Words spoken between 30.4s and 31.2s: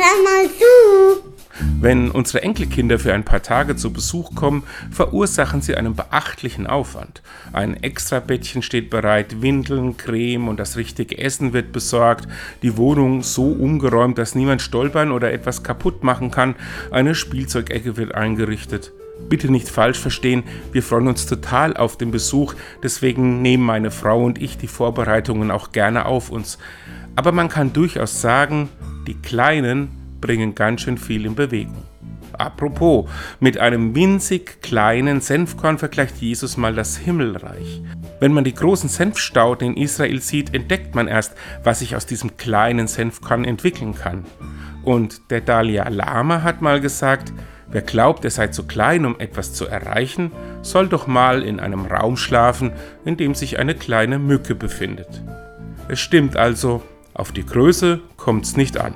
ganz schön